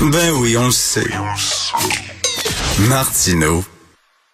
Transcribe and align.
Ben 0.00 0.32
oui, 0.32 0.56
on 0.56 0.66
le 0.66 0.72
sait. 0.72 1.06
Martino, 2.80 3.64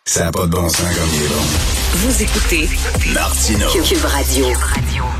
ça 0.06 0.24
n'a 0.24 0.32
pas 0.32 0.46
de 0.46 0.52
bon 0.52 0.68
sens 0.68 0.80
comme 0.80 1.08
il 1.14 1.22
est 1.22 1.28
bon. 1.28 1.79
Vous 1.92 2.22
écoutez 2.22 2.68
Martino. 3.12 3.66
Cube 3.68 4.04
Radio. 4.04 4.46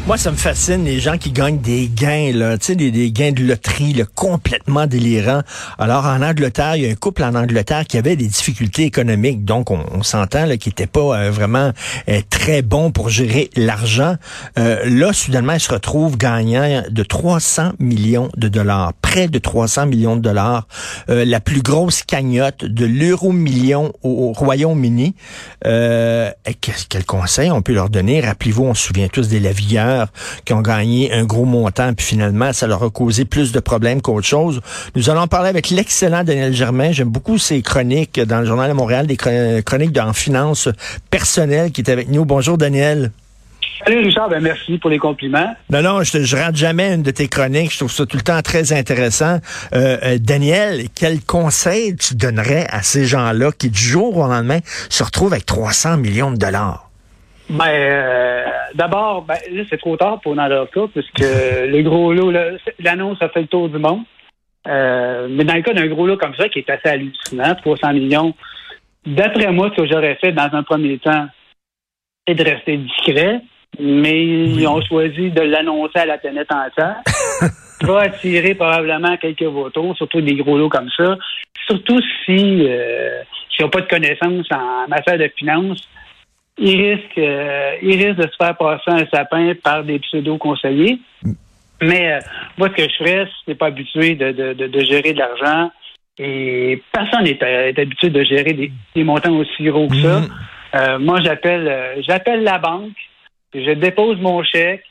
Moi, 0.07 0.17
ça 0.17 0.31
me 0.31 0.37
fascine 0.37 0.85
les 0.85 0.99
gens 1.01 1.19
qui 1.19 1.31
gagnent 1.33 1.59
des 1.59 1.89
gains, 1.93 2.31
là, 2.33 2.57
tu 2.59 2.67
sais, 2.67 2.75
des, 2.77 2.91
des 2.91 3.11
gains 3.11 3.33
de 3.33 3.43
loterie, 3.43 3.93
là, 3.93 4.05
complètement 4.15 4.87
délirants. 4.87 5.43
Alors, 5.79 6.07
en 6.07 6.23
Angleterre, 6.23 6.77
il 6.77 6.85
y 6.85 6.89
a 6.89 6.91
un 6.91 6.95
couple 6.95 7.25
en 7.25 7.35
Angleterre 7.35 7.85
qui 7.87 7.99
avait 7.99 8.17
des 8.17 8.27
difficultés 8.29 8.85
économiques, 8.85 9.45
donc 9.45 9.71
on, 9.71 9.85
on 9.93 10.03
s'entend 10.03 10.47
là, 10.47 10.57
qui 10.57 10.69
n'était 10.69 10.87
pas 10.87 11.01
euh, 11.19 11.31
vraiment 11.31 11.73
euh, 12.09 12.21
très 12.31 12.63
bon 12.63 12.93
pour 12.93 13.09
gérer 13.09 13.51
l'argent. 13.57 14.15
Euh, 14.59 14.79
là, 14.85 15.13
soudainement, 15.13 15.55
ils 15.55 15.61
se 15.61 15.73
retrouvent 15.73 16.17
gagnant 16.17 16.83
de 16.89 17.03
300 17.03 17.73
millions 17.81 18.31
de 18.37 18.49
dollars, 18.49 18.93
près 19.03 19.27
de 19.29 19.39
300 19.39 19.87
millions 19.87 20.17
de 20.17 20.23
dollars, 20.23 20.67
Euh, 21.09 21.25
la 21.25 21.41
plus 21.41 21.63
grosse 21.63 22.03
cagnotte 22.05 22.65
de 22.65 22.87
l'euro 22.87 23.33
million 23.33 23.93
au, 24.03 24.29
au 24.29 24.33
Royaume-Uni. 24.33 25.15
Euh, 25.67 26.31
quel 26.61 27.05
conseil 27.05 27.51
on 27.51 27.63
peut 27.63 27.73
leur 27.73 27.89
donner? 27.91 28.21
Rappelez-vous, 28.21 28.65
on 28.65 28.75
se 28.75 28.87
souvient 28.89 29.09
tous 29.09 29.29
des 29.29 29.41
lavilleurs 29.41 30.09
qui 30.45 30.53
ont 30.53 30.61
gagné 30.61 31.13
un 31.13 31.25
gros 31.25 31.45
montant, 31.45 31.93
puis 31.95 32.05
finalement, 32.07 32.53
ça 32.53 32.67
leur 32.67 32.83
a 32.83 32.91
causé 32.91 33.25
plus 33.25 33.53
de 33.53 33.61
problèmes 33.61 34.03
qu'autre 34.03 34.27
chose. 34.27 34.61
Nous 34.95 35.11
allons 35.11 35.27
parler 35.27 35.49
avec 35.49 35.71
l'excellent 35.71 36.23
Daniel 36.25 36.53
Germain. 36.53 36.93
J'aime 36.93 37.09
beaucoup 37.09 37.39
ses 37.39 37.63
chroniques 37.63 38.21
dans 38.21 38.41
le 38.41 38.47
Journal 38.47 38.69
de 38.69 38.75
Montréal, 38.75 39.07
des 39.07 39.17
chron- 39.17 39.63
chroniques 39.65 39.99
en 39.99 40.13
finance 40.13 40.69
personnelle 41.11 41.73
qui 41.73 41.81
est 41.81 41.91
avec 41.91 42.09
nous. 42.09 42.25
Bonjour, 42.25 42.59
Daniel. 42.59 43.11
Salut 43.87 44.01
Richard, 44.01 44.29
ben 44.29 44.43
merci 44.43 44.77
pour 44.77 44.91
les 44.91 44.99
compliments. 44.99 45.55
Non, 45.71 45.83
non, 45.83 46.03
je, 46.03 46.23
je 46.23 46.37
rate 46.37 46.55
jamais 46.55 46.93
une 46.95 47.03
de 47.03 47.11
tes 47.11 47.29
chroniques. 47.29 47.73
Je 47.73 47.79
trouve 47.79 47.91
ça 47.91 48.05
tout 48.05 48.19
le 48.19 48.23
temps 48.23 48.43
très 48.43 48.75
intéressant. 48.75 49.39
Euh, 49.73 49.97
euh, 50.03 50.19
Daniel, 50.21 50.89
quel 50.95 51.21
conseil 51.25 51.97
tu 51.97 52.15
donnerais 52.15 52.67
à 52.69 52.83
ces 52.83 53.07
gens-là 53.07 53.53
qui, 53.53 53.71
du 53.71 53.81
jour 53.81 54.19
au 54.19 54.27
lendemain, 54.27 54.59
se 54.91 55.03
retrouvent 55.03 55.33
avec 55.33 55.47
300 55.47 55.97
millions 55.97 56.31
de 56.31 56.37
dollars? 56.37 56.91
Ben, 57.49 57.65
euh, 57.69 58.45
d'abord, 58.75 59.23
ben, 59.23 59.39
là, 59.51 59.63
c'est 59.71 59.79
trop 59.79 59.97
tard 59.97 60.21
pour 60.21 60.35
dans 60.35 60.47
leur 60.47 60.71
cas, 60.71 60.87
puisque 60.93 61.21
le 61.21 61.83
gros 61.83 62.13
lot, 62.13 62.33
l'annonce 62.81 63.23
a 63.23 63.31
fait 63.31 63.43
le 63.43 63.47
tour 63.47 63.71
du 63.71 63.79
monde. 63.79 64.03
Mais 64.67 65.45
dans 65.45 65.55
le 65.55 65.63
cas 65.63 65.73
d'un 65.73 65.87
gros 65.87 66.07
lot 66.07 66.19
comme 66.19 66.35
ça, 66.35 66.51
qui 66.51 66.59
est 66.59 66.71
assez 66.71 66.89
hallucinant, 66.89 67.55
300 67.55 67.95
millions, 67.95 68.35
d'après 69.07 69.51
moi, 69.51 69.71
ce 69.75 69.83
que 69.83 69.89
j'aurais 69.89 70.17
fait 70.17 70.33
dans 70.33 70.51
un 70.53 70.63
premier 70.63 70.99
temps, 70.99 71.27
c'est 72.29 72.35
de 72.35 72.45
rester 72.45 72.77
discret, 72.77 73.41
mais 73.81 74.25
ils 74.25 74.67
ont 74.67 74.81
choisi 74.83 75.31
de 75.31 75.41
l'annoncer 75.41 75.99
à 75.99 76.07
la 76.07 76.19
planète 76.19 76.53
entière. 76.53 76.97
Ça 77.07 77.51
va 77.87 78.01
attirer 78.01 78.55
probablement 78.55 79.17
quelques 79.17 79.43
votants, 79.43 79.95
surtout 79.95 80.21
des 80.21 80.35
gros 80.35 80.59
lots 80.59 80.69
comme 80.69 80.91
ça. 80.97 81.17
Surtout 81.67 82.01
si 82.25 82.67
euh, 82.69 83.23
s'ils 83.51 83.65
n'ont 83.65 83.71
pas 83.71 83.81
de 83.81 83.89
connaissances 83.89 84.47
en 84.51 84.89
matière 84.89 85.19
de 85.19 85.31
finances, 85.37 85.89
ils 86.59 86.93
risquent, 86.93 87.19
euh, 87.19 87.77
ils 87.83 88.05
risquent 88.05 88.21
de 88.21 88.31
se 88.31 88.37
faire 88.37 88.57
passer 88.57 88.91
un 88.91 89.07
sapin 89.13 89.53
par 89.63 89.83
des 89.85 89.99
pseudo-conseillers. 89.99 90.99
Mais 91.83 92.13
euh, 92.13 92.19
moi, 92.59 92.69
ce 92.69 92.83
que 92.83 92.91
je 92.91 92.97
ferais, 92.97 93.29
n'es 93.49 93.55
pas 93.55 93.67
habitué 93.67 94.15
de, 94.15 94.33
de, 94.33 94.53
de, 94.53 94.67
de 94.67 94.81
gérer 94.81 95.15
de 95.15 95.19
l'argent, 95.19 95.71
et 96.19 96.83
personne 96.93 97.25
n'est 97.25 97.39
est 97.41 97.79
habitué 97.79 98.11
de 98.11 98.23
gérer 98.23 98.53
des, 98.53 98.71
des 98.95 99.05
montants 99.05 99.35
aussi 99.37 99.65
gros 99.65 99.89
que 99.89 99.97
ça. 99.97 100.23
Euh, 100.75 100.99
moi, 100.99 101.21
j'appelle 101.23 101.67
euh, 101.67 102.03
j'appelle 102.07 102.45
la 102.45 102.59
banque, 102.59 102.93
je 103.55 103.71
dépose 103.73 104.19
mon 104.21 104.43
chèque 104.43 104.85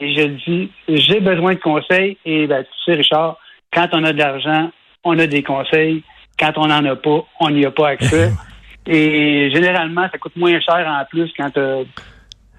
et 0.00 0.14
je 0.14 0.22
dis 0.46 0.70
j'ai 0.88 1.20
besoin 1.20 1.54
de 1.54 1.60
conseils. 1.60 2.16
Et 2.24 2.46
ben, 2.46 2.64
tu 2.64 2.70
sais, 2.84 2.94
Richard, 2.96 3.38
quand 3.72 3.88
on 3.92 4.04
a 4.04 4.12
de 4.12 4.18
l'argent, 4.18 4.70
on 5.04 5.18
a 5.18 5.26
des 5.26 5.42
conseils. 5.42 6.02
Quand 6.38 6.52
on 6.56 6.66
n'en 6.68 6.84
a 6.84 6.96
pas, 6.96 7.24
on 7.40 7.50
n'y 7.50 7.64
a 7.66 7.70
pas 7.70 7.88
accès. 7.88 8.30
et 8.86 9.50
généralement, 9.52 10.08
ça 10.10 10.18
coûte 10.18 10.36
moins 10.36 10.58
cher 10.60 10.86
en 10.88 11.04
plus 11.06 11.30
quand 11.36 11.50
tu 11.50 11.58
as 11.60 11.82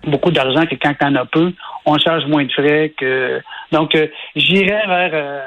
beaucoup 0.05 0.31
d'argent 0.31 0.65
que 0.65 0.75
quand 0.75 0.93
tu 0.99 1.05
en 1.05 1.15
as 1.15 1.25
peu. 1.25 1.53
On 1.85 1.97
charge 1.97 2.25
moins 2.25 2.43
de 2.45 2.51
frais 2.51 2.93
que. 2.97 3.41
Donc, 3.71 3.95
euh, 3.95 4.07
j'irai 4.35 4.85
vers 4.87 5.11
euh, 5.13 5.39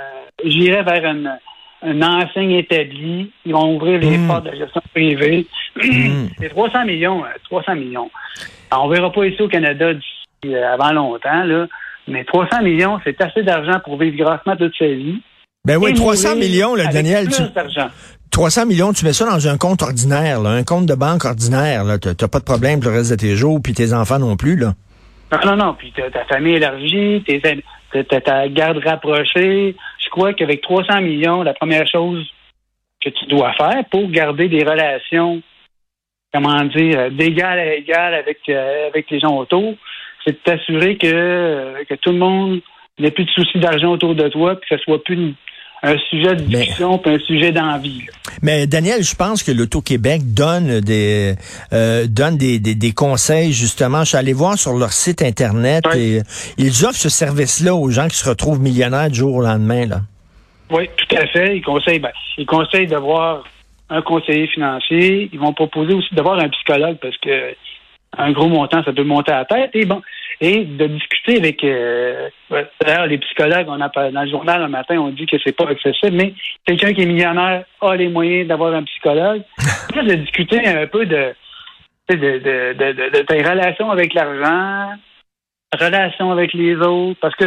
j'irai 0.44 0.82
vers 0.82 1.04
une, 1.04 1.38
une 1.84 2.04
enseigne 2.04 2.52
établie. 2.52 3.30
Ils 3.44 3.52
vont 3.52 3.76
ouvrir 3.76 3.98
les 4.00 4.19
Mm. 4.19 4.26
portes 4.28 4.44
de 4.44 4.50
la 4.50 4.56
gestion 4.56 4.82
privée. 4.92 5.46
Mm. 5.76 6.28
C'est 6.38 6.48
300 6.50 6.84
millions, 6.84 7.24
euh, 7.24 7.28
300 7.44 7.74
millions. 7.76 8.10
Alors, 8.70 8.84
on 8.86 8.88
verra 8.88 9.10
pas 9.12 9.24
ici 9.26 9.40
au 9.42 9.48
Canada 9.48 9.92
d'ici 9.94 10.54
euh, 10.54 10.72
avant 10.74 10.92
longtemps, 10.92 11.44
là. 11.44 11.66
Mais 12.08 12.24
300 12.24 12.62
millions, 12.62 12.98
c'est 13.04 13.20
assez 13.20 13.42
d'argent 13.42 13.78
pour 13.84 13.96
vivre 13.98 14.16
grassement 14.16 14.56
toute 14.56 14.74
sa 14.76 14.86
vie. 14.86 15.22
Ben 15.64 15.76
oui, 15.76 15.90
Et 15.90 15.94
300 15.94 16.30
mourir 16.34 16.44
millions, 16.48 16.74
là, 16.74 16.86
Daniel. 16.88 17.26
plus 17.26 17.36
tu- 17.36 17.52
d'argent. 17.54 17.88
300 18.32 18.66
millions, 18.66 18.92
tu 18.92 19.04
mets 19.04 19.12
ça 19.12 19.24
dans 19.26 19.46
un 19.46 19.56
compte 19.58 19.82
ordinaire, 19.82 20.40
là, 20.40 20.50
un 20.50 20.64
compte 20.64 20.86
de 20.86 20.94
banque 20.94 21.24
ordinaire. 21.24 21.84
T'as 22.00 22.14
t'as 22.14 22.28
pas 22.28 22.40
de 22.40 22.44
problème 22.44 22.80
pour 22.80 22.90
le 22.90 22.96
reste 22.98 23.10
de 23.12 23.16
tes 23.16 23.36
jours, 23.36 23.60
puis 23.62 23.72
tes 23.74 23.92
enfants 23.92 24.18
non 24.18 24.36
plus. 24.36 24.56
Là. 24.56 24.72
Non, 25.32 25.38
non, 25.52 25.56
non. 25.66 25.74
Puis 25.74 25.92
ta 25.92 26.24
famille 26.24 26.54
élargie, 26.54 27.22
ta 28.24 28.48
garde 28.48 28.78
rapprochée. 28.84 29.76
Je 30.04 30.08
crois 30.10 30.32
qu'avec 30.34 30.60
300 30.62 31.00
millions, 31.02 31.42
la 31.42 31.54
première 31.54 31.86
chose 31.86 32.26
que 33.04 33.10
tu 33.10 33.26
dois 33.26 33.52
faire 33.54 33.84
pour 33.90 34.10
garder 34.10 34.48
des 34.48 34.64
relations, 34.64 35.40
comment 36.32 36.65
dire, 36.65 37.10
d'égal 37.10 37.59
à 37.59 37.75
égal 37.75 38.15
avec, 38.15 38.38
euh, 38.48 38.88
avec 38.88 39.10
les 39.10 39.20
gens 39.20 39.37
autour, 39.37 39.75
c'est 40.25 40.32
de 40.32 40.38
t'assurer 40.44 40.97
que, 40.97 41.06
euh, 41.06 41.84
que 41.88 41.94
tout 41.94 42.12
le 42.12 42.19
monde 42.19 42.60
n'ait 42.98 43.10
plus 43.10 43.25
de 43.25 43.31
soucis 43.31 43.59
d'argent 43.59 43.88
autour 43.93 44.15
de 44.15 44.28
toi, 44.28 44.54
puis 44.56 44.69
que 44.70 44.76
ce 44.78 44.82
soit 44.84 45.03
plus 45.03 45.15
une- 45.15 45.34
un 45.84 45.97
sujet 46.10 46.37
de 46.37 46.43
Mais- 46.43 46.59
discussion, 46.60 46.97
puis 46.98 47.12
un 47.12 47.19
sujet 47.19 47.50
d'envie. 47.50 48.03
Mais 48.41 48.69
Daniel, 48.69 49.03
je 49.03 49.16
pense 49.16 49.43
que 49.43 49.50
l'Auto-Québec 49.50 50.22
donne 50.32 50.78
des 50.81 51.34
euh, 51.72 52.06
donne 52.09 52.37
des, 52.37 52.60
des, 52.60 52.76
des 52.76 52.93
conseils, 52.93 53.53
justement. 53.53 54.00
Je 54.04 54.10
suis 54.10 54.16
allé 54.16 54.32
voir 54.32 54.56
sur 54.56 54.75
leur 54.75 54.93
site 54.93 55.22
Internet 55.22 55.84
et 55.97 56.20
ils 56.56 56.84
offrent 56.84 56.94
ce 57.00 57.09
service-là 57.09 57.75
aux 57.75 57.91
gens 57.91 58.06
qui 58.06 58.14
se 58.16 58.28
retrouvent 58.28 58.60
millionnaires 58.60 59.10
du 59.10 59.16
jour 59.19 59.34
au 59.34 59.43
lendemain. 59.43 59.87
Là. 59.87 59.97
Oui, 60.70 60.88
tout 60.97 61.16
à 61.16 61.26
fait. 61.26 61.56
Ils 61.56 61.62
conseillent, 61.62 61.99
ben, 61.99 62.12
ils 62.38 62.47
conseillent 62.47 62.87
d'avoir 62.87 63.43
un 63.92 64.03
conseiller 64.03 64.47
financier. 64.47 65.28
Ils 65.32 65.38
vont 65.38 65.53
proposer 65.53 65.94
aussi 65.94 66.14
d'avoir 66.14 66.38
un 66.38 66.48
psychologue 66.48 66.98
parce 67.00 67.16
que 67.19 67.54
un 68.19 68.32
gros 68.32 68.48
montant, 68.48 68.82
ça 68.84 68.92
peut 68.92 69.04
monter 69.04 69.32
à 69.32 69.38
la 69.38 69.44
tête. 69.44 69.70
Et 69.75 69.84
bon, 69.84 70.03
et 70.41 70.64
de 70.64 70.86
discuter 70.86 71.36
avec. 71.38 71.62
Euh, 71.64 72.28
D'ailleurs, 72.81 73.06
les 73.06 73.19
psychologues, 73.19 73.66
on 73.69 73.81
a 73.81 73.88
dans 74.10 74.22
le 74.22 74.31
journal 74.31 74.62
un 74.62 74.69
matin, 74.69 74.98
on 74.98 75.08
dit 75.08 75.26
que 75.26 75.36
c'est 75.42 75.56
pas 75.56 75.69
accessible, 75.69 76.16
mais 76.16 76.34
quelqu'un 76.66 76.92
qui 76.92 77.02
est 77.02 77.06
millionnaire 77.06 77.64
a 77.81 77.97
les 77.97 78.08
moyens 78.08 78.48
d'avoir 78.48 78.75
un 78.75 78.82
psychologue. 78.84 79.42
De 79.94 80.14
discuter 80.14 80.66
un 80.66 80.86
peu 80.86 81.04
de, 81.04 81.34
tu 82.08 82.14
sais, 82.14 82.16
de, 82.16 82.38
de, 82.38 82.72
de, 82.72 82.92
de, 82.92 83.10
de 83.10 83.22
tes 83.25 83.42
relations 83.42 83.91
avec 83.91 84.14
l'argent, 84.14 84.94
relations 85.78 86.32
avec 86.32 86.54
les 86.54 86.76
autres, 86.76 87.20
parce 87.20 87.34
que 87.36 87.44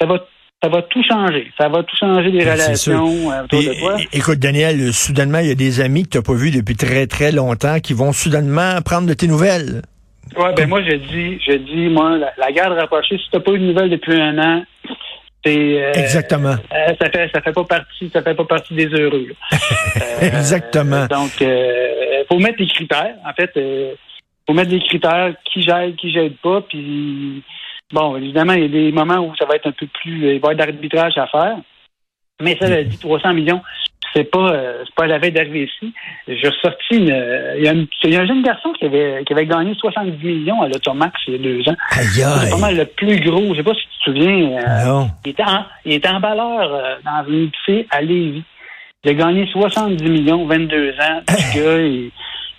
ça 0.00 0.06
va 0.06 0.24
ça 0.62 0.68
va 0.68 0.82
tout 0.82 1.02
changer. 1.02 1.50
Ça 1.58 1.68
va 1.68 1.82
tout 1.82 1.96
changer 1.96 2.30
les 2.30 2.44
Ben, 2.44 2.52
relations 2.52 3.30
euh, 3.30 3.44
autour 3.44 3.58
Puis, 3.58 3.68
de 3.68 3.74
toi. 3.80 3.96
écoute, 4.12 4.38
Daniel, 4.38 4.92
soudainement, 4.92 5.38
il 5.38 5.48
y 5.48 5.50
a 5.50 5.54
des 5.54 5.80
amis 5.80 6.04
que 6.04 6.10
tu 6.10 6.18
n'as 6.18 6.22
pas 6.22 6.34
vus 6.34 6.50
depuis 6.50 6.76
très, 6.76 7.06
très 7.06 7.30
longtemps 7.32 7.78
qui 7.80 7.92
vont 7.92 8.12
soudainement 8.12 8.80
prendre 8.84 9.06
de 9.06 9.14
tes 9.14 9.26
nouvelles. 9.28 9.82
Ouais, 10.36 10.52
ben 10.54 10.68
moi 10.68 10.82
je 10.82 10.94
dis, 10.96 11.38
je 11.46 11.52
dis, 11.56 11.88
moi, 11.88 12.18
la, 12.18 12.32
la 12.36 12.50
garde 12.52 12.72
rapprochée, 12.76 13.16
si 13.16 13.24
t'as 13.30 13.38
pas 13.40 13.52
eu 13.52 13.58
de 13.60 13.64
nouvelles 13.66 13.90
depuis 13.90 14.20
un 14.20 14.36
an, 14.38 14.64
c'est 15.44 15.56
euh, 15.56 15.92
Exactement. 15.92 16.56
euh, 16.74 16.94
ça 17.00 17.10
fait 17.10 17.30
ça 17.32 17.40
fait 17.40 17.52
pas 17.52 17.62
partie, 17.64 18.10
ça 18.12 18.22
fait 18.22 18.34
pas 18.34 18.44
partie 18.44 18.74
des 18.74 18.86
heureux. 18.88 19.28
Euh, 19.96 20.26
Exactement. 20.26 21.06
Donc 21.06 21.30
euh, 21.42 22.24
faut 22.28 22.38
mettre 22.38 22.58
des 22.58 22.66
critères. 22.66 23.14
En 23.24 23.32
fait, 23.34 23.50
faut 24.46 24.54
mettre 24.54 24.70
des 24.70 24.80
critères 24.80 25.34
qui 25.44 25.62
j'aide, 25.62 25.94
qui 25.96 26.10
j'aide 26.12 26.36
pas, 26.42 26.60
puis 26.62 27.42
bon, 27.92 28.16
évidemment, 28.16 28.52
il 28.54 28.62
y 28.62 28.64
a 28.64 28.68
des 28.68 28.92
moments 28.92 29.18
où 29.26 29.34
ça 29.36 29.46
va 29.46 29.56
être 29.56 29.66
un 29.68 29.72
peu 29.72 29.86
plus, 29.86 30.16
il 30.16 30.22
va 30.26 30.32
y 30.32 30.36
avoir 30.36 30.54
d'arbitrage 30.54 31.16
à 31.18 31.26
faire. 31.26 31.56
Mais 32.42 32.56
ça, 32.60 32.82
dit 32.82 32.98
300 32.98 33.32
millions, 33.32 33.62
c'est 34.14 34.30
pas, 34.30 34.50
euh, 34.52 34.82
c'est 34.84 34.94
pas 34.94 35.06
la 35.06 35.18
veille 35.18 35.32
d'arriver 35.32 35.64
ici. 35.64 35.92
J'ai 36.28 36.48
ressorti 36.48 36.96
une, 36.96 37.10
euh, 37.10 37.54
il 37.56 37.64
y, 37.64 37.68
a 37.68 37.72
une- 37.72 37.86
il 38.04 38.12
y 38.12 38.16
a 38.16 38.20
un 38.20 38.26
jeune 38.26 38.42
garçon 38.42 38.72
qui 38.78 38.84
avait, 38.84 39.24
qui 39.26 39.32
avait 39.32 39.46
gagné 39.46 39.74
70 39.74 40.22
millions 40.24 40.60
à 40.62 40.68
l'Automax 40.68 41.18
il 41.28 41.32
y 41.32 41.36
a 41.36 41.38
deux 41.38 41.68
ans. 41.68 41.76
C'est 41.92 42.50
pas 42.50 42.58
mal 42.58 42.76
le 42.76 42.84
plus 42.84 43.20
gros. 43.20 43.52
Je 43.54 43.58
sais 43.58 43.62
pas 43.62 43.74
si 43.74 43.80
tu 43.80 43.98
te 43.98 44.04
souviens. 44.04 44.58
euh, 44.58 44.84
Non. 44.86 45.10
il 45.24 45.30
était 45.30 45.42
en, 45.44 45.64
il 45.86 45.92
était 45.94 46.08
en 46.08 46.20
valeur 46.20 46.74
euh, 46.74 46.96
dans 47.04 47.24
une 47.30 47.50
à 47.90 48.02
Lévis. 48.02 48.44
Il 49.04 49.10
a 49.10 49.14
gagné 49.14 49.46
70 49.52 50.02
millions, 50.04 50.46
22 50.46 50.90
ans. 51.00 51.20
Le 51.28 51.54
gars, 51.64 51.80
il, 51.82 52.10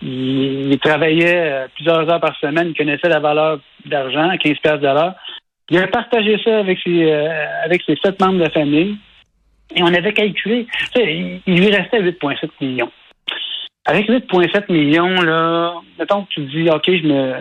il- 0.01 0.71
il 0.71 0.79
travaillait 0.79 1.35
euh, 1.51 1.67
plusieurs 1.75 2.09
heures 2.09 2.19
par 2.19 2.35
semaine. 2.39 2.69
Il 2.69 2.75
connaissait 2.77 3.09
la 3.09 3.19
valeur 3.19 3.59
d'argent, 3.85 4.29
15 4.37 4.57
piastres 4.59 4.79
de 4.81 4.85
l'heure. 4.87 5.15
Il 5.69 5.77
a 5.79 5.87
partagé 5.87 6.39
ça 6.43 6.59
avec 6.59 6.79
ses, 6.83 7.11
euh, 7.11 7.63
avec 7.65 7.81
ses 7.85 7.95
sept 7.97 8.19
membres 8.21 8.43
de 8.45 8.49
famille. 8.49 8.97
Et 9.75 9.83
on 9.83 9.87
avait 9.93 10.13
calculé, 10.13 10.65
il, 10.95 11.41
il 11.45 11.59
lui 11.59 11.69
restait 11.75 12.01
8,7 12.01 12.49
millions. 12.61 12.91
Avec 13.85 14.07
8,7 14.09 14.71
millions, 14.71 15.21
là, 15.21 15.73
mettons 15.99 16.23
que 16.23 16.29
tu 16.33 16.45
te 16.45 16.51
dis, 16.51 16.69
OK, 16.69 16.83
je 16.87 17.07
me, 17.07 17.33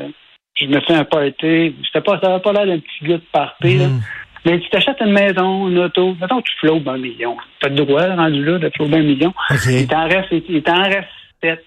je 0.54 0.66
me 0.66 0.80
fais 0.80 0.94
un 0.94 1.04
party. 1.04 1.74
C'était 1.86 2.00
pas, 2.04 2.18
ça 2.20 2.28
n'avait 2.28 2.42
pas 2.42 2.52
l'air 2.52 2.66
d'un 2.66 2.78
petit 2.78 3.04
gars 3.04 3.16
de 3.16 3.22
party, 3.32 3.78
là. 3.78 3.86
Mm. 3.88 4.00
Mais 4.44 4.60
tu 4.60 4.68
t'achètes 4.70 5.00
une 5.00 5.10
maison, 5.12 5.68
une 5.68 5.78
auto, 5.78 6.16
mettons 6.20 6.40
tu 6.40 6.52
flobes 6.60 6.88
un 6.88 6.98
million. 6.98 7.36
Tu 7.60 7.66
as 7.66 7.68
le 7.68 7.74
droit, 7.84 8.06
rendu 8.14 8.44
là, 8.44 8.58
de 8.58 8.70
flober 8.70 8.98
un 8.98 9.02
million. 9.02 9.34
Il 9.80 9.86
t'en 9.88 10.04
reste, 10.08 10.28
il 10.48 10.62
t'en 10.62 10.82
reste 10.84 11.08
sept. 11.42 11.64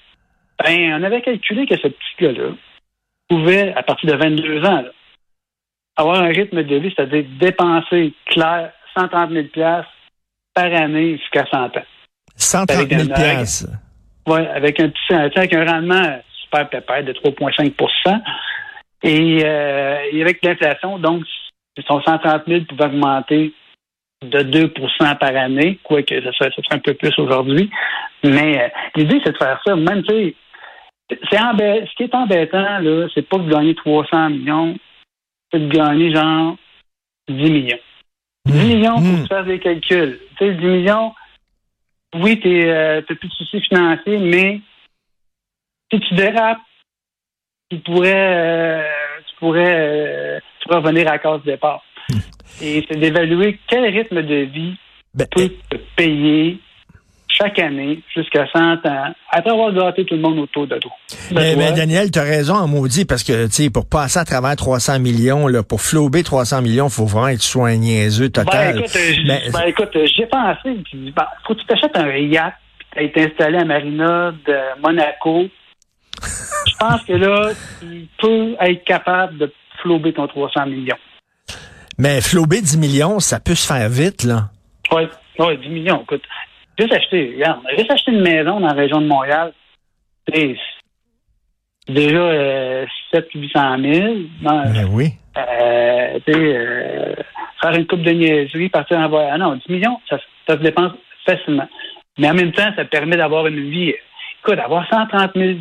Ben, 0.64 0.94
on 1.00 1.04
avait 1.04 1.22
calculé 1.22 1.66
que 1.66 1.78
ce 1.78 1.88
petit 1.88 2.16
gars-là 2.20 2.52
pouvait, 3.30 3.74
à 3.76 3.84
partir 3.84 4.12
de 4.12 4.18
22 4.18 4.66
ans, 4.66 4.84
avoir 5.96 6.22
un 6.22 6.30
rythme 6.30 6.64
de 6.64 6.76
vie, 6.76 6.94
c'est-à-dire 6.96 7.26
dépenser 7.40 8.14
clair 8.26 8.72
130 8.98 9.32
000 9.32 9.48
par 10.54 10.66
année 10.66 11.18
jusqu'à 11.18 11.46
100 11.46 11.78
ans. 11.78 11.86
130 12.36 12.90
000 12.90 13.04
Oui, 14.28 14.40
avec 14.54 14.80
un 14.80 14.90
petit, 14.90 15.14
avec 15.14 15.54
un 15.54 15.66
rendement 15.66 16.20
super 16.44 16.70
pépère 16.70 17.04
de 17.04 17.14
3,5 17.14 18.22
et, 19.04 19.42
euh, 19.46 19.98
et 20.12 20.22
avec 20.22 20.44
l'inflation, 20.44 21.00
donc, 21.00 21.24
son 21.88 22.02
130 22.02 22.44
000 22.48 22.62
pouvait 22.66 22.86
augmenter 22.86 23.54
de 24.22 24.40
2% 24.40 25.18
par 25.18 25.36
année, 25.36 25.80
quoique 25.84 26.22
ça 26.22 26.32
serait, 26.34 26.50
ça 26.50 26.62
serait 26.64 26.76
un 26.76 26.80
peu 26.80 26.94
plus 26.94 27.18
aujourd'hui. 27.18 27.70
Mais 28.24 28.62
euh, 28.62 28.68
l'idée, 28.96 29.22
c'est 29.24 29.32
de 29.32 29.38
faire 29.38 29.62
ça. 29.66 29.76
Même, 29.76 30.04
tu 30.04 30.14
sais, 30.14 30.36
c'est 31.10 31.38
ce 31.38 31.96
qui 31.96 32.04
est 32.04 32.16
embêtant, 32.16 32.80
là, 32.80 33.08
c'est 33.14 33.28
pas 33.28 33.38
de 33.38 33.50
gagner 33.50 33.76
300 33.76 34.30
millions, 34.30 34.78
c'est 35.52 35.60
de 35.60 35.68
gagner 35.68 36.14
genre 36.14 36.56
10 37.28 37.52
millions. 37.52 37.80
10 38.46 38.54
mmh. 38.54 38.68
millions 38.68 38.96
pour 38.96 39.04
mmh. 39.04 39.28
faire 39.28 39.46
des 39.46 39.60
calculs. 39.60 40.20
Tu 40.38 40.46
sais, 40.46 40.54
10 40.54 40.66
millions, 40.66 41.14
oui, 42.16 42.40
tu 42.40 42.50
n'as 42.66 43.02
plus 43.02 43.16
de 43.16 43.34
soucis 43.34 43.62
financiers, 43.62 44.18
mais 44.18 44.62
si 45.92 46.00
tu 46.00 46.14
dérapes, 46.16 46.60
tu 47.70 47.80
pourrais, 47.80 48.14
euh, 48.16 48.84
tu 49.28 49.36
pourrais, 49.40 49.76
euh, 49.76 50.40
tu 50.60 50.68
pourrais 50.68 50.82
revenir 50.82 51.08
à 51.08 51.12
la 51.12 51.20
case 51.20 51.42
de 51.42 51.52
départ. 51.52 51.84
Mmh. 52.10 52.18
Et 52.62 52.86
c'est 52.88 53.00
d'évaluer 53.00 53.60
quel 53.68 53.86
rythme 53.86 54.22
de 54.22 54.36
vie 54.36 54.76
ben, 55.14 55.28
peut 55.32 55.50
te 55.70 55.78
payer 55.96 56.60
chaque 57.30 57.60
année 57.60 58.02
jusqu'à 58.14 58.46
100 58.52 58.86
ans, 58.86 59.14
après 59.32 59.52
avoir 59.52 59.72
gâté 59.72 60.04
tout 60.06 60.16
le 60.16 60.22
monde 60.22 60.40
autour 60.40 60.68
de 60.68 60.78
toi. 60.78 60.92
Mais, 61.32 61.56
mais 61.56 61.72
Daniel, 61.72 62.12
tu 62.12 62.20
as 62.20 62.24
raison 62.24 62.56
en 62.56 62.68
maudit, 62.68 63.06
parce 63.06 63.24
que, 63.24 63.48
tu 63.48 63.70
pour 63.72 63.88
passer 63.88 64.20
à 64.20 64.26
travers 64.26 64.56
300 64.56 65.00
millions, 65.00 65.48
là, 65.48 65.64
pour 65.64 65.82
flouber 65.82 66.24
300 66.24 66.62
millions, 66.62 66.88
il 66.88 66.94
faut 66.94 67.06
vraiment 67.06 67.30
être 67.30 67.42
soin 67.42 67.76
niaiseux 67.76 68.30
total. 68.30 68.76
Ben 68.76 68.80
écoute, 68.80 68.96
euh, 68.96 69.14
ben, 69.28 69.52
ben, 69.52 69.62
écoute 69.68 69.96
euh, 69.96 70.08
j'ai 70.16 70.26
pensé, 70.26 70.84
ben, 70.94 71.26
faut 71.46 71.54
que 71.54 71.60
tu 71.60 71.66
t'achètes 71.66 71.96
un 71.96 72.10
yacht, 72.18 72.56
tu 72.96 73.04
été 73.04 73.26
installé 73.26 73.58
à 73.60 73.66
Marina 73.66 74.34
de 74.46 74.82
Monaco. 74.82 75.46
Je 76.22 76.76
pense 76.78 77.02
que 77.04 77.14
là, 77.14 77.52
tu 77.80 78.08
peux 78.20 78.56
être 78.60 78.84
capable 78.84 79.38
de 79.38 79.54
flouber 79.82 80.14
ton 80.14 80.28
300 80.28 80.66
millions. 80.66 80.98
Mais 81.98 82.22
flouber 82.22 82.62
10 82.62 82.78
millions, 82.78 83.20
ça 83.20 83.40
peut 83.40 83.56
se 83.56 83.68
faire 83.68 83.90
vite, 83.90 84.24
là. 84.24 84.50
Oui, 84.92 85.04
ouais, 85.38 85.58
10 85.58 85.70
millions. 85.70 86.02
Écoute, 86.02 86.24
Juste 86.80 86.94
acheter, 86.94 87.34
regarde, 87.36 87.60
juste 87.78 87.92
acheter 87.92 88.12
une 88.12 88.22
maison 88.22 88.60
dans 88.62 88.68
la 88.68 88.74
région 88.74 89.02
de 89.02 89.08
Montréal, 89.08 89.52
c'est 90.28 90.56
déjà 91.90 92.18
euh, 92.18 92.86
700 93.14 93.30
000. 93.82 94.16
ben 94.42 94.88
oui. 94.90 95.10
Euh, 95.38 96.20
euh, 96.30 97.16
faire 97.62 97.74
une 97.74 97.86
coupe 97.86 98.02
de 98.02 98.12
niaiserie, 98.12 98.70
partir 98.70 98.98
en 98.98 99.10
voyage. 99.10 99.32
Ah 99.34 99.38
non, 99.38 99.56
10 99.56 99.70
millions, 99.70 100.00
ça, 100.10 100.18
ça 100.48 100.54
se 100.56 100.62
dépense 100.62 100.94
facilement. 101.26 101.68
Mais 102.18 102.30
en 102.30 102.34
même 102.34 102.54
temps, 102.54 102.72
ça 102.76 102.86
permet 102.86 103.18
d'avoir 103.18 103.48
une 103.48 103.70
vie. 103.70 103.94
Écoute, 104.42 104.60
avoir 104.60 104.88
130 104.90 105.32
000 105.36 105.54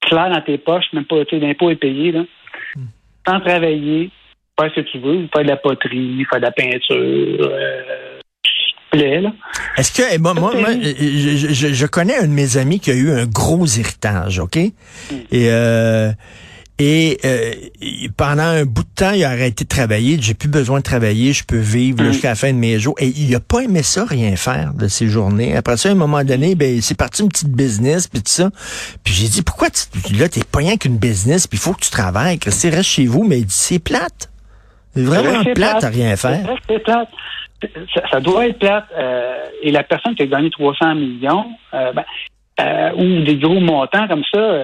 clair 0.00 0.30
dans 0.30 0.40
tes 0.40 0.58
poches, 0.58 0.92
même 0.92 1.04
pas, 1.04 1.22
l'impôt 1.32 1.70
est 1.70 1.76
payé, 1.76 2.10
là, 2.12 2.22
hmm. 2.74 2.86
sans 3.26 3.40
travailler, 3.40 4.10
faire 4.58 4.70
ce 4.74 4.80
que 4.80 4.86
tu 4.90 4.98
veux, 4.98 5.28
faire 5.32 5.44
de 5.44 5.48
la 5.48 5.56
poterie, 5.56 6.24
faire 6.28 6.40
de 6.40 6.46
la 6.46 6.52
peinture, 6.52 6.96
euh, 6.96 7.82
est-ce 9.76 9.92
que, 9.92 10.02
eh, 10.12 10.18
moi, 10.18 10.34
moi, 10.34 10.52
je, 10.54 11.72
je, 11.72 11.86
connais 11.86 12.16
un 12.16 12.26
de 12.26 12.32
mes 12.32 12.56
amis 12.56 12.80
qui 12.80 12.90
a 12.90 12.94
eu 12.94 13.10
un 13.10 13.26
gros 13.26 13.66
héritage, 13.66 14.38
OK? 14.38 14.56
Et, 14.56 14.72
euh, 15.32 16.12
et 16.78 17.18
euh, 17.24 17.52
pendant 18.18 18.42
un 18.42 18.64
bout 18.64 18.82
de 18.82 18.88
temps, 18.94 19.12
il 19.12 19.24
a 19.24 19.30
arrêté 19.30 19.64
de 19.64 19.68
travailler. 19.68 20.18
J'ai 20.20 20.34
plus 20.34 20.48
besoin 20.48 20.78
de 20.78 20.84
travailler, 20.84 21.32
je 21.32 21.42
peux 21.42 21.56
vivre 21.56 22.02
hmm. 22.02 22.12
jusqu'à 22.12 22.28
la 22.30 22.34
fin 22.34 22.52
de 22.52 22.58
mes 22.58 22.78
jours. 22.78 22.94
Et 22.98 23.08
il 23.08 23.34
a 23.34 23.40
pas 23.40 23.60
aimé 23.60 23.82
ça, 23.82 24.04
rien 24.04 24.36
faire 24.36 24.74
de 24.74 24.86
ses 24.86 25.08
journées. 25.08 25.56
Après 25.56 25.78
ça, 25.78 25.88
à 25.88 25.92
un 25.92 25.94
moment 25.94 26.22
donné, 26.22 26.54
ben 26.54 26.82
c'est 26.82 26.96
parti 26.96 27.22
une 27.22 27.30
petite 27.30 27.52
business 27.52 28.08
puis 28.08 28.20
tout 28.20 28.30
ça. 28.30 28.50
Puis 29.04 29.14
j'ai 29.14 29.28
dit 29.28 29.40
pourquoi 29.40 29.68
tu, 29.70 30.12
là 30.14 30.28
t'es 30.28 30.44
pas 30.44 30.58
rien 30.58 30.76
qu'une 30.76 30.98
business, 30.98 31.46
puis 31.46 31.56
il 31.56 31.62
faut 31.62 31.72
que 31.72 31.80
tu 31.80 31.90
travailles. 31.90 32.38
Que 32.38 32.50
reste 32.50 32.82
chez 32.82 33.06
vous, 33.06 33.24
mais 33.24 33.38
il 33.38 33.46
dit 33.46 33.54
c'est 33.54 33.78
plate. 33.78 34.30
C'est 34.94 35.02
vraiment 35.02 35.44
plate, 35.54 35.82
à 35.82 35.88
rien 35.88 36.14
faire. 36.16 36.46
C'est 36.68 36.82
plate 36.82 37.08
ça, 38.10 38.20
doit 38.20 38.46
être 38.46 38.58
plate. 38.58 38.86
Euh, 38.96 39.44
et 39.62 39.70
la 39.70 39.82
personne 39.82 40.14
qui 40.14 40.22
a 40.22 40.26
gagné 40.26 40.50
300 40.50 40.94
millions, 40.94 41.46
euh, 41.74 41.92
ben, 41.92 42.04
euh, 42.60 42.90
ou 42.96 43.24
des 43.24 43.36
gros 43.36 43.60
montants 43.60 44.08
comme 44.08 44.24
ça, 44.32 44.62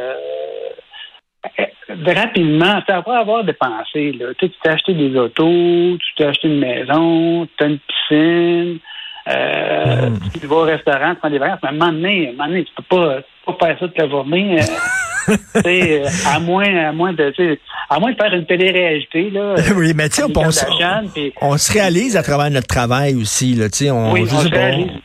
rapidement, 2.07 2.81
ça 2.87 3.01
va 3.01 3.19
avoir 3.19 3.45
dépensé. 3.45 4.13
Là. 4.13 4.27
Tu 4.39 4.51
t'es 4.51 4.69
acheté 4.69 4.95
des 4.95 5.17
autos, 5.19 5.99
tu 5.99 6.15
t'es 6.17 6.25
acheté 6.25 6.49
une 6.49 6.61
maison, 6.61 7.47
tu 7.59 7.65
as 7.65 7.67
une 7.67 7.79
piscine, 7.79 8.79
mm. 9.27 10.41
tu 10.41 10.47
vas 10.47 10.57
au 10.57 10.63
restaurant, 10.63 11.15
tu 11.15 11.21
prends 11.21 11.31
des 11.31 11.39
vacances, 11.39 11.61
mais 11.63 11.69
à 11.69 11.73
un 11.73 11.75
moment 11.75 11.93
donné, 11.93 12.27
à 12.27 12.31
un 12.31 12.33
moment 12.33 12.47
donné 12.47 12.65
tu 12.65 12.73
peux 12.75 12.83
pas, 12.83 13.21
pas 13.47 13.67
faire 13.67 13.79
ça 13.79 13.89
toute 13.89 13.99
la 13.99 14.09
journée. 14.09 14.59
Euh, 15.29 16.09
à 16.27 16.41
moins, 16.41 16.65
à 16.65 16.93
moins 16.93 17.13
de, 17.13 17.33
à 17.89 18.01
moins 18.01 18.13
de 18.13 18.17
faire 18.17 18.33
une 18.35 18.47
télé-réalité, 18.47 19.31
là. 19.31 19.55
oui, 19.77 19.93
mais 19.95 20.09
tu 20.09 20.17
sais, 20.17 20.23
on, 20.25 20.33
on, 21.41 21.57
se 21.59 21.73
réalise 21.73 22.17
à 22.17 22.23
travers 22.23 22.51
notre 22.51 22.67
travail 22.67 23.15
aussi, 23.15 23.55
là, 23.55 23.69
tu 23.69 23.85
sais, 23.85 23.91
on, 23.91 24.13
on, 24.13 24.27
se 24.27 24.49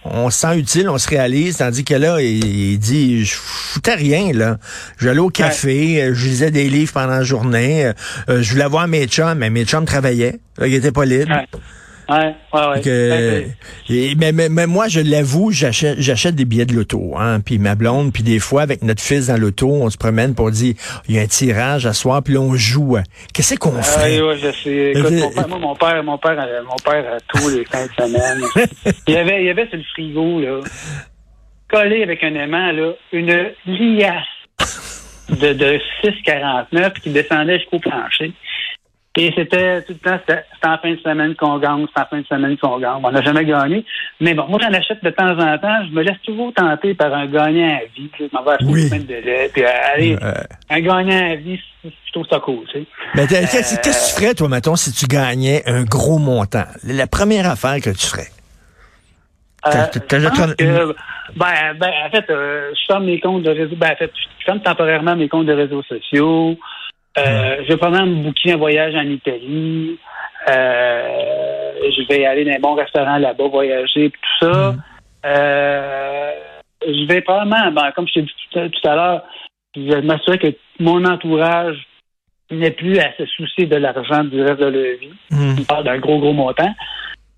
on, 0.06 0.30
se 0.30 0.40
sent 0.40 0.58
utile, 0.58 0.90
on 0.90 0.98
se 0.98 1.10
réalise, 1.10 1.58
tandis 1.58 1.84
que 1.84 1.94
là, 1.94 2.22
il, 2.22 2.78
dit, 2.80 3.26
je 3.26 3.36
foutais 3.36 3.96
rien, 3.96 4.32
là. 4.34 4.58
J'allais 5.00 5.20
au 5.20 5.30
café, 5.30 6.02
euh, 6.02 6.14
je 6.14 6.28
lisais 6.28 6.52
des 6.52 6.70
livres 6.70 6.94
pendant 6.94 7.18
la 7.18 7.24
journée, 7.24 7.92
euh, 8.30 8.42
je 8.42 8.52
voulais 8.52 8.68
voir 8.68 8.88
mes 8.88 9.06
chums, 9.08 9.38
mais 9.38 9.50
mes 9.50 9.66
chums 9.66 9.86
travaillaient, 9.86 10.40
ils 10.66 10.74
étaient 10.74 10.92
pas 10.92 11.06
libres. 11.06 11.32
Ouais, 11.32 11.60
ouais, 12.10 12.36
ouais. 12.54 14.16
mais, 14.18 14.50
mais, 14.50 14.68
moi, 14.68 14.88
je 14.88 15.00
l'avoue, 15.00 15.52
j'achète, 15.52 16.00
j'achète 16.00 16.36
des 16.36 16.46
billets 16.46 16.66
de 16.66 16.74
loto, 16.74 17.14
hein, 17.18 17.40
puis 17.40 17.60
ma 17.60 17.76
blonde, 17.76 18.14
puis 18.14 18.24
des 18.24 18.40
fois, 18.40 18.62
avec 18.62 18.82
notre 18.84 19.02
fils 19.02 19.28
dans 19.28 19.38
l'auto, 19.38 19.70
on 19.70 19.90
se 19.90 19.98
promène 19.98 20.36
pour 20.36 20.52
dire, 20.52 20.76
il 21.08 21.16
y 21.16 21.20
a 21.20 21.22
un 21.22 21.28
tirage 21.28 21.86
à 21.86 21.94
soir, 21.94 22.24
puis 22.24 22.34
là, 22.34 22.42
on 22.42 22.56
joue. 22.56 22.98
Qu'est-ce 23.34 23.56
qu'on 23.56 23.82
fait? 23.82 24.22
Oui, 24.22 24.38
je 24.42 24.52
sais. 24.52 24.92
Écoute, 24.96 25.12
mon 25.12 25.32
père, 25.32 25.48
moi, 25.48 25.60
mon 25.60 25.76
père, 25.76 26.04
mon 26.04 26.18
père, 26.18 26.40
euh, 26.40 26.64
mon 26.64 26.76
père, 26.76 27.04
euh, 27.06 27.18
tous 27.28 27.50
les 27.50 27.66
fins 27.66 27.86
de 27.86 27.92
semaine, 27.94 28.68
il 29.08 29.14
y 29.14 29.18
avait, 29.18 29.42
il 29.42 29.48
y 29.48 29.50
avait 29.50 29.68
sur 29.68 29.78
le 29.78 29.84
frigo, 29.84 30.40
là, 30.42 30.62
collé 31.70 32.04
avec 32.04 32.24
un 32.24 32.34
aimant, 32.36 32.72
là, 32.72 32.94
une 33.12 33.52
liasse 33.66 34.24
de, 35.30 35.54
de 35.54 35.80
6,49 36.04 36.94
qui 37.02 37.10
descendait 37.10 37.60
jusqu'au 37.60 37.80
plancher. 37.80 38.32
Et 39.18 39.34
c'était 39.36 39.82
tout 39.82 39.94
le 39.94 40.00
temps, 40.00 40.20
c'était 40.28 40.44
en 40.64 40.78
fin 40.78 40.92
de 40.92 41.00
semaine 41.00 41.36
qu'on 41.36 41.58
gagne, 41.58 41.88
c'est 41.94 42.02
en 42.02 42.06
fin 42.06 42.20
de 42.20 42.26
semaine 42.28 42.56
qu'on 42.58 42.78
gagne. 42.78 43.02
On 43.04 43.12
n'a 43.12 43.24
jamais 43.24 43.46
gagné. 43.46 43.84
Mais 44.22 44.36
bon, 44.36 44.46
moi, 44.48 44.60
j'en 44.62 44.72
achète 44.72 45.04
de 45.04 45.10
temps 45.10 45.32
en 45.32 45.58
temps. 45.58 45.86
Je 45.88 45.92
me 45.92 46.04
laisse 46.04 46.22
toujours 46.24 46.54
tenter 46.54 46.94
par 46.94 47.12
un 47.14 47.26
gagnant 47.26 47.78
à 47.78 47.80
vie. 47.96 48.12
Je 48.20 48.26
m'en 48.32 48.44
vais 48.44 48.52
acheter 48.52 48.66
une 48.66 48.78
semaine 48.78 49.06
de 49.06 49.16
lait. 49.16 49.50
Puis, 49.52 49.64
euh, 49.64 49.94
allez, 49.94 50.18
un 50.70 50.82
gagnant 50.82 51.32
à 51.32 51.36
vie, 51.36 51.60
je 51.84 52.12
trouve 52.12 52.28
ça 52.30 52.40
cool, 52.40 52.66
tu 52.72 52.80
sais. 52.80 52.86
Mais 53.16 53.26
qu'est-ce 53.26 53.78
que 53.78 53.82
tu 53.82 53.90
euh, 53.90 54.22
ferais, 54.22 54.36
toi, 54.36 54.50
mettons, 54.50 54.76
si 54.76 54.94
tu 54.94 55.08
gagnais 55.08 55.64
un 55.66 55.84
gros 55.84 56.20
montant? 56.20 56.66
La 56.84 57.08
première 57.08 57.50
affaire 57.50 57.82
que 57.82 57.90
tu 57.90 58.06
ferais? 58.06 58.28
Euh, 59.66 60.94
ben, 61.36 61.74
ben, 61.80 61.92
en 62.06 62.10
fait, 62.10 62.30
euh, 62.30 62.72
je 62.72 62.86
ferme 62.86 63.06
mes 63.06 63.20
comptes 63.20 63.44
de 63.44 63.50
réseau. 63.50 63.76
Ben, 63.76 63.92
en 63.92 63.96
fait, 63.96 64.12
je 64.40 64.46
ferme 64.46 64.62
temporairement 64.62 65.16
mes 65.16 65.28
comptes 65.28 65.48
de 65.48 65.54
réseaux 65.54 65.84
sociaux. 65.84 66.58
Euh, 67.18 67.64
je 67.64 67.68
vais 67.70 67.78
probablement 67.78 68.18
me 68.18 68.24
booker 68.24 68.54
un 68.54 68.58
voyage 68.58 68.96
en 68.96 69.10
Italie. 69.10 69.98
Euh, 70.50 71.74
je 71.82 72.08
vais 72.08 72.26
aller 72.26 72.46
dans 72.46 72.54
un 72.54 72.60
bon 72.60 72.76
restaurant 72.76 73.18
là-bas, 73.18 73.48
voyager, 73.48 74.12
tout 74.12 74.46
ça. 74.46 74.72
Mm. 74.72 74.84
Euh, 75.26 76.32
je 76.86 77.08
vais 77.08 77.22
probablement, 77.22 77.72
ben, 77.72 77.92
comme 77.96 78.08
je 78.08 78.14
t'ai 78.14 78.22
dit 78.22 78.32
tout, 78.52 78.88
à 78.88 78.96
l'heure, 78.96 79.24
je 79.76 79.82
vais 79.82 80.02
m'assurer 80.02 80.38
que 80.38 80.56
mon 80.80 81.04
entourage 81.06 81.78
n'est 82.52 82.72
plus 82.72 83.00
à 83.00 83.12
se 83.18 83.26
soucier 83.26 83.66
de 83.66 83.76
l'argent 83.76 84.24
du 84.24 84.42
reste 84.42 84.60
de 84.60 84.66
leur 84.68 84.98
vie. 85.00 85.14
Mm. 85.32 85.56
On 85.60 85.64
parle 85.64 85.84
d'un 85.86 85.98
gros, 85.98 86.20
gros 86.20 86.34
montant. 86.34 86.74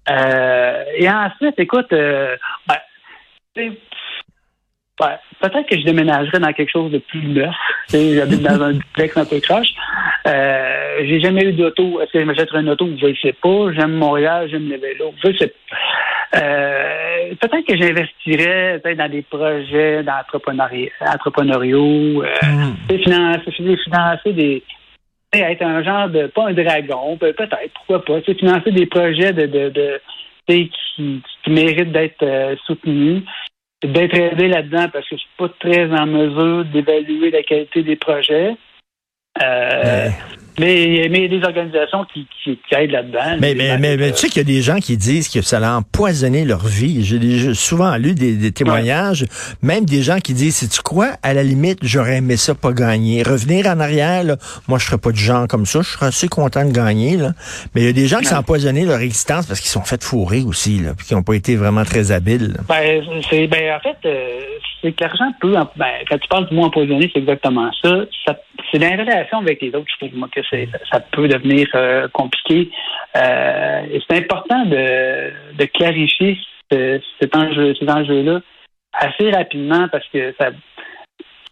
et 0.09 1.09
ensuite, 1.09 1.57
écoute, 1.57 1.89
ben, 1.89 2.77
peut-être 5.39 5.69
que 5.69 5.79
je 5.79 5.86
déménagerais 5.86 6.39
dans 6.39 6.53
quelque 6.53 6.71
chose 6.71 6.91
de 6.91 6.98
plus 7.00 7.25
neuf. 7.27 7.55
J'habite 7.91 8.41
dans 8.41 8.62
un 8.62 8.74
duplex 8.74 9.17
un 9.17 9.25
peu 9.25 9.39
croche. 9.39 9.69
Euh, 10.27 11.05
j'ai 11.05 11.19
jamais 11.19 11.46
eu 11.46 11.53
d'auto. 11.53 12.01
Est-ce 12.01 12.12
que 12.12 12.19
je 12.19 12.25
m'achèterais 12.25 12.62
une 12.62 12.69
auto? 12.69 12.88
Je 13.00 13.08
ne 13.08 13.15
sais 13.15 13.34
pas. 13.34 13.72
J'aime 13.74 13.93
Montréal, 13.93 14.48
j'aime 14.50 14.69
les 14.69 14.77
vélos. 14.77 15.13
Je 15.24 15.36
sais 15.38 15.48
pas. 15.48 15.77
Euh, 16.36 17.34
peut-être 17.41 17.65
que 17.65 17.75
j'investirais 17.75 18.79
peut-être 18.84 18.98
dans 18.98 19.10
des 19.10 19.24
projets 19.24 20.03
d'entrepreneuriaux, 20.03 22.24
euh, 22.24 22.27
mm. 22.43 22.75
financer, 23.00 23.51
financer 23.51 24.34
des, 24.34 24.62
être 25.34 25.63
un 25.63 25.84
genre 25.84 26.08
de, 26.10 26.27
pas 26.27 26.50
un 26.50 26.53
dragon, 26.53 27.17
peut-être, 27.17 27.58
pourquoi 27.75 28.05
pas, 28.05 28.22
financer 28.22 28.72
des 28.72 28.86
projets 28.86 29.34
de, 29.34 29.48
de, 29.48 29.69
de 29.69 30.00
qui, 30.48 30.72
qui, 31.43 31.50
méritent 31.50 31.91
d'être 31.91 32.24
euh, 32.24 32.55
soutenus, 32.65 33.24
d'être 33.83 34.15
aidé 34.15 34.48
là-dedans 34.48 34.89
parce 34.91 35.07
que 35.07 35.15
je 35.15 35.21
suis 35.21 35.29
pas 35.38 35.50
très 35.59 35.89
en 35.91 36.05
mesure 36.05 36.65
d'évaluer 36.65 37.31
la 37.31 37.43
qualité 37.43 37.83
des 37.83 37.95
projets. 37.95 38.55
Euh, 39.41 40.09
mais, 40.60 41.08
mais 41.10 41.20
il 41.20 41.32
y 41.32 41.36
a 41.36 41.39
des 41.39 41.46
organisations 41.46 42.06
qui, 42.13 42.28
qui, 42.44 42.60
aident 42.72 42.92
là-dedans. 42.92 43.38
Mais, 43.39 43.56
mais, 43.56 43.78
mais, 43.78 44.12
tu 44.12 44.18
sais 44.18 44.28
qu'il 44.28 44.38
y 44.38 44.46
a 44.46 44.56
des 44.56 44.62
gens 44.62 44.78
qui 44.78 44.98
disent 44.98 45.30
que 45.30 45.42
ça 45.42 45.58
a 45.58 45.78
empoisonné 45.78 46.46
leur 46.46 46.66
vie. 46.66 47.04
J'ai 47.04 47.54
souvent 47.54 47.96
lu 47.96 48.13
des, 48.13 48.51
témoignages, 48.51 49.25
même 49.62 49.86
des 49.86 50.01
gens 50.01 50.20
qui 50.20 50.34
disent, 50.34 50.58
c'est 50.58 50.68
tu 50.68 50.82
quoi, 50.82 51.12
à 51.24 51.34
la 51.34 51.44
limite, 51.44 51.80
j'aurais 51.84 52.18
aimé 52.18 52.38
ça 52.38 52.56
pas 52.56 52.74
gagner. 52.74 53.24
Revenir 53.24 53.68
en 53.68 53.80
arrière, 53.80 54.24
là, 54.24 54.36
moi 54.68 54.80
je 54.80 54.86
serais 54.86 54.98
pas 54.98 55.12
du 55.12 55.20
genre 55.20 55.48
comme 55.48 55.66
ça, 55.66 55.82
je 55.82 55.89
serais 55.89 56.08
assez 56.08 56.28
content 56.28 56.66
de 56.66 56.72
gagner. 56.72 57.18
Là. 57.18 57.32
Mais 57.74 57.82
il 57.82 57.86
y 57.86 57.89
a 57.89 57.94
des 57.94 58.08
gens 58.08 58.20
qui 58.20 58.25
s'ont 58.25 58.38
empoisonné 58.38 58.86
leur 58.86 59.00
existence 59.00 59.48
parce 59.48 59.60
qu'ils 59.60 59.70
sont 59.70 59.84
fait 59.84 60.04
fourrer 60.04 60.42
aussi, 60.42 60.80
là, 60.80 60.92
puis 60.98 61.08
qui 61.08 61.16
n'ont 61.16 61.24
pas 61.24 61.36
été 61.36 61.56
vraiment 61.56 61.84
très 61.84 62.12
habiles. 62.12 62.58
Ben, 62.68 63.01
c'est, 63.30 63.48
ben, 63.48 63.75
en 63.75 63.80
fait, 63.80 63.98
euh, 64.06 64.39
c'est 64.82 64.92
que 64.92 65.04
l'argent 65.04 65.32
peut, 65.39 65.54
ben, 65.75 65.86
quand 66.10 66.18
tu 66.18 66.28
parles 66.28 66.48
du 66.48 66.56
mot 66.56 66.63
empoisonné, 66.63 67.10
c'est 67.13 67.20
exactement 67.20 67.70
ça. 67.82 68.06
ça 68.25 68.36
c'est 68.72 68.80
dans 68.80 68.89
la 68.89 69.04
relation 69.04 69.39
avec 69.39 69.62
les 69.62 69.70
autres, 69.70 69.88
je 69.89 70.06
trouve, 70.06 70.18
moi, 70.18 70.30
que 70.34 70.42
ça 70.92 71.00
peut 71.00 71.28
devenir 71.28 71.68
euh, 71.75 72.08
compliqué. 72.10 72.70
Euh, 73.16 73.82
et 73.92 74.01
c'est 74.08 74.18
important 74.18 74.66
de, 74.66 75.32
de 75.56 75.66
clarifier 75.66 76.38
cet 76.72 77.36
enjeu, 77.36 77.74
ces 77.80 77.89
enjeux-là 77.89 78.42
assez 78.94 79.32
rapidement 79.32 79.88
parce 79.92 80.08
que 80.10 80.34
ça, 80.39 80.50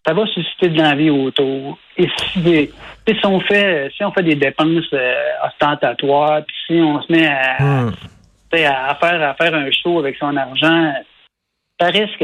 ça 0.05 0.13
va 0.13 0.25
susciter 0.27 0.69
de 0.69 0.81
l'envie 0.81 1.09
autour. 1.09 1.77
Et 1.97 2.07
si, 2.17 2.41
si, 3.07 3.25
on 3.25 3.39
fait 3.39 3.91
si 3.95 4.03
on 4.03 4.11
fait 4.11 4.23
des 4.23 4.35
dépenses 4.35 4.91
euh, 4.93 5.15
ostentatoires, 5.45 6.43
puis 6.45 6.55
si 6.67 6.73
on 6.81 7.01
se 7.01 7.11
met 7.11 7.27
à, 7.27 7.57
hmm. 7.59 7.93
à, 8.53 8.95
faire 8.95 9.29
à 9.29 9.33
faire 9.35 9.53
un 9.53 9.71
show 9.71 9.99
avec 9.99 10.17
son 10.17 10.35
argent, 10.35 10.93
ça 11.79 11.87
risque 11.87 12.23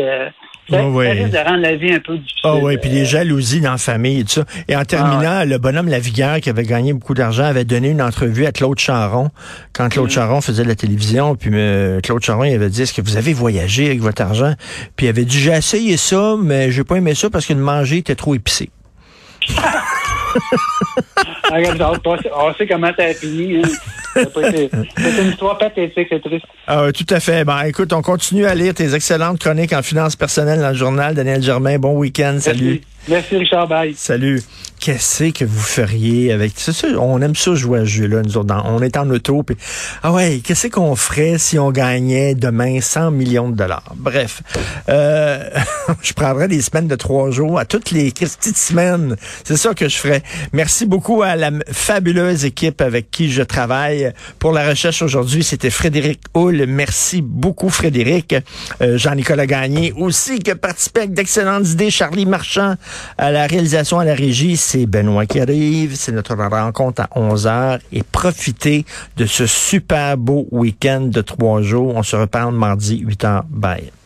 ça, 0.70 0.86
oh, 0.86 0.96
risque 0.98 1.32
de 1.32 1.38
rendre 1.38 1.62
la 1.62 1.76
vie 1.76 1.92
un 1.92 2.00
peu 2.00 2.18
difficile. 2.18 2.42
Oh, 2.46 2.60
oui, 2.64 2.78
puis 2.78 2.90
les 2.90 3.06
jalousies 3.06 3.60
dans 3.60 3.72
la 3.72 3.78
famille 3.78 4.22
et 4.22 4.24
tout 4.24 4.32
ça. 4.32 4.46
Et 4.68 4.76
en 4.76 4.86
terminant, 4.86 5.40
ah, 5.40 5.46
le 5.46 5.58
bonhomme 5.58 5.90
Lavigueur, 5.90 6.40
qui 6.40 6.50
avait 6.50 6.64
gagné 6.64 6.94
beaucoup 6.94 7.14
d'argent, 7.14 7.44
avait 7.44 7.66
donné 7.66 7.90
une 7.90 8.02
entrevue 8.02 8.46
à 8.46 8.54
Claude 8.54 8.80
Charon, 8.80 9.30
quand 9.74 9.90
Claude 9.90 10.08
mm. 10.08 10.12
Charon 10.12 10.42
faisait 10.42 10.64
de 10.64 10.70
la 10.70 10.76
télévision. 10.76 11.36
Puis 11.36 11.50
euh, 11.54 12.00
Claude 12.00 12.24
Charon, 12.24 12.46
il 12.46 12.54
avait 12.54 12.70
dit, 12.70 12.82
est-ce 12.82 12.94
que 12.94 13.02
vous 13.02 13.18
avez 13.18 13.34
voyagé 13.34 13.88
avec 13.88 14.00
votre 14.00 14.22
argent? 14.22 14.54
Puis 14.96 15.08
il 15.08 15.10
avait 15.10 15.26
dit, 15.26 15.38
j'ai 15.38 15.52
essayé 15.52 15.98
ça, 15.98 16.36
mais 16.42 16.72
j'ai 16.72 16.86
pas 16.86 16.96
aimé 16.96 17.14
ça 17.14 17.30
parce 17.30 17.46
que 17.46 17.54
de 17.54 17.60
manger 17.60 17.98
était 17.98 18.16
trop 18.16 18.34
épicé. 18.34 18.70
on 21.56 22.54
sait 22.54 22.68
comment 22.68 22.92
ça 22.98 23.06
a 23.06 23.14
fini. 23.14 23.58
Hein. 23.58 23.70
C'est 24.16 25.22
une 25.22 25.30
histoire 25.30 25.58
pathétique, 25.58 26.08
c'est 26.10 26.22
triste. 26.22 26.46
Ah, 26.68 26.88
tout 26.94 27.06
à 27.10 27.20
fait. 27.20 27.44
Ben, 27.46 27.64
écoute, 27.64 27.94
on 27.94 28.02
continue 28.02 28.46
à 28.46 28.56
lire 28.56 28.74
tes 28.74 28.94
excellentes 28.94 29.40
chroniques 29.40 29.74
en 29.74 29.82
finances 29.82 30.16
personnelles 30.16 30.60
dans 30.60 30.70
le 30.70 30.76
journal. 30.76 31.16
Daniel 31.16 31.42
Germain, 31.42 31.78
bon 31.80 31.98
week-end. 31.98 32.38
Salut. 32.40 32.82
Merci, 33.08 33.36
Richard. 33.38 33.68
Bye. 33.68 33.94
Salut. 33.96 34.42
Qu'est-ce 34.80 35.32
que 35.32 35.46
vous 35.46 35.62
feriez 35.62 36.34
avec 36.34 36.54
ça? 36.58 36.72
On 37.00 37.22
aime 37.22 37.36
ça 37.36 37.56
jouer 37.56 37.80
à 37.80 37.82
ce 37.84 37.88
jeu-là, 37.88 38.22
nous 38.22 38.38
autres. 38.38 38.54
on 38.66 38.82
est 38.82 38.98
en 38.98 39.10
auto. 39.10 39.44
Ah 40.04 40.12
ouais, 40.12 40.42
qu'est-ce 40.44 40.68
qu'on 40.68 40.96
ferait 40.96 41.38
si 41.38 41.58
on 41.58 41.72
gagnait 41.72 42.36
demain 42.36 42.82
100 42.82 43.12
millions 43.12 43.50
de 43.50 43.56
dollars? 43.56 43.94
Bref, 43.96 44.42
euh, 44.90 45.50
je 46.02 46.12
prendrais 46.14 46.50
des 46.50 46.62
semaines 46.62 46.88
de 46.88 46.96
trois 46.96 47.32
jours 47.32 47.60
à 47.60 47.66
toutes 47.66 47.92
les 47.92 48.12
petites 48.12 48.58
semaines. 48.58 49.16
C'est 49.46 49.56
ça 49.56 49.74
que 49.74 49.88
je 49.88 49.98
ferais. 49.98 50.22
Merci 50.52 50.86
beaucoup 50.86 51.24
à 51.24 51.36
la 51.44 51.52
fabuleuse 51.72 52.46
équipe 52.46 52.80
avec 52.80 53.12
qui 53.12 53.30
je 53.30 53.44
travaille 53.44 54.14
pour 54.40 54.54
la 54.54 54.70
recherche 54.70 55.02
aujourd'hui. 55.02 55.44
C'était 55.44 55.70
Frédéric 55.70 56.22
Hull. 56.36 56.66
Merci 56.68 57.22
beaucoup, 57.22 57.70
Frédéric. 57.70 58.36
Euh, 58.82 58.98
Jean-Nicolas 58.98 59.46
Gagné 59.46 59.92
aussi 59.98 60.40
qui 60.40 60.52
a 60.52 60.56
avec 60.56 61.14
d'excellentes 61.14 61.68
idées. 61.70 61.92
Charlie 61.92 62.26
Marchand 62.26 62.76
à 63.18 63.32
la 63.32 63.46
réalisation, 63.46 64.00
à 64.00 64.06
la 64.06 64.16
régie. 64.16 64.56
C'est 64.56 64.86
Benoît 64.86 65.26
qui 65.26 65.42
arrive. 65.42 65.96
C'est 65.96 66.14
notre 66.14 66.34
rencontre 66.36 67.02
à 67.02 67.10
11 67.16 67.48
heures. 67.48 67.80
Et 67.92 68.04
profitez 68.04 68.86
de 69.18 69.26
ce 69.26 69.46
super 69.46 70.18
beau 70.18 70.48
week-end 70.52 71.02
de 71.02 71.22
trois 71.22 71.62
jours. 71.62 71.94
On 71.96 72.04
se 72.04 72.16
reparle 72.16 72.56
mardi 72.56 73.00
8 73.00 73.24
h. 73.24 73.42
Bye. 73.50 74.03